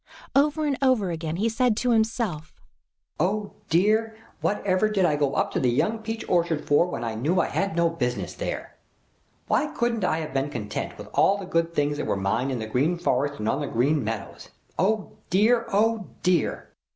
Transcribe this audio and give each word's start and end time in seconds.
Over 0.35 0.65
and 0.65 0.79
over 0.81 1.11
again 1.11 1.35
he 1.35 1.47
said 1.47 1.77
to 1.77 1.91
himself: 1.91 2.55
"Oh, 3.19 3.53
dear, 3.69 4.15
whatever 4.39 4.89
did 4.89 5.05
I 5.05 5.15
go 5.15 5.35
up 5.35 5.51
to 5.51 5.59
the 5.59 5.69
young 5.69 5.99
peach 5.99 6.27
orchard 6.27 6.65
for 6.65 6.87
when 6.87 7.03
I 7.03 7.13
knew 7.13 7.39
I 7.39 7.49
had 7.49 7.75
no 7.75 7.87
business 7.87 8.33
there? 8.33 8.77
Why 9.45 9.67
couldn't 9.67 10.03
I 10.03 10.17
have 10.21 10.33
been 10.33 10.49
content 10.49 10.97
with 10.97 11.07
all 11.13 11.37
the 11.37 11.45
good 11.45 11.75
things 11.75 11.97
that 11.97 12.07
were 12.07 12.17
mine 12.17 12.49
in 12.49 12.57
the 12.57 12.65
Green 12.65 12.97
Forest 12.97 13.37
and 13.37 13.47
on 13.47 13.61
the 13.61 13.67
Green 13.67 14.03
Meadows? 14.03 14.49
Oh, 14.79 15.11
dear! 15.29 15.65
Oh, 15.71 16.07
dear!" 16.23 16.71